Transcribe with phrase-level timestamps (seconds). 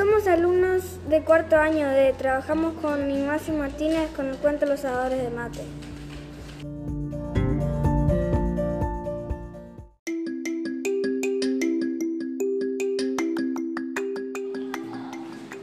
[0.00, 5.22] Somos alumnos de cuarto año de Trabajamos con Ignacio Martínez con el cuento Los Asadores
[5.22, 5.60] de Mate.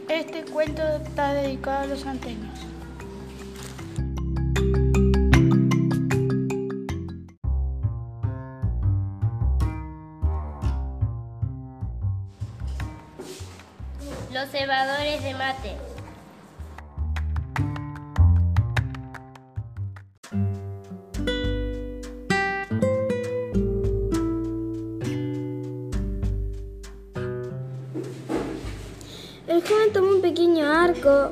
[0.08, 2.77] Este cuento está dedicado a los antenos.
[14.34, 15.78] Los cebadores de mate.
[29.48, 31.32] El joven tomó un pequeño arco,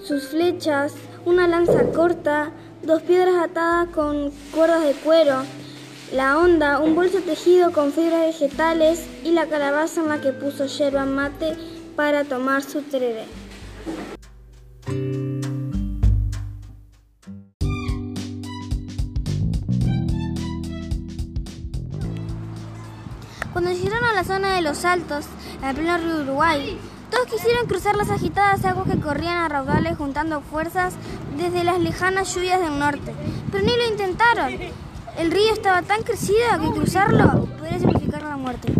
[0.00, 0.94] sus flechas,
[1.24, 2.52] una lanza corta,
[2.82, 5.42] dos piedras atadas con cuerdas de cuero,
[6.12, 10.66] la onda, un bolso tejido con fibras vegetales y la calabaza en la que puso
[10.66, 11.56] yerba mate
[11.96, 13.24] para tomar su tereré.
[23.52, 25.24] Cuando llegaron a la zona de los Altos,
[25.62, 26.78] en pleno río Uruguay,
[27.10, 30.94] todos quisieron cruzar las agitadas aguas que corrían a raudales juntando fuerzas
[31.38, 33.14] desde las lejanas lluvias del norte,
[33.50, 34.52] pero ni lo intentaron.
[35.16, 38.74] El río estaba tan crecido que cruzarlo podría significar la muerte.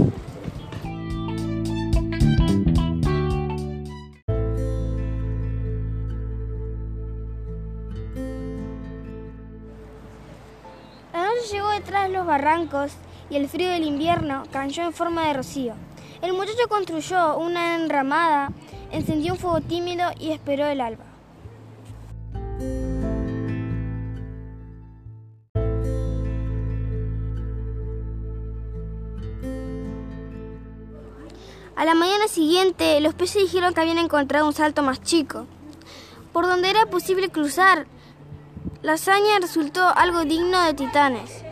[11.51, 12.93] Llegó detrás de los barrancos
[13.31, 15.75] y el frío del invierno cayó en forma de rocío.
[16.23, 18.51] El muchacho construyó una enramada,
[18.91, 21.05] encendió un fuego tímido y esperó el alba.
[31.77, 35.47] A la mañana siguiente, los peces dijeron que habían encontrado un salto más chico,
[36.33, 37.87] por donde era posible cruzar.
[38.83, 41.46] La hazaña resultó algo digno de titanes.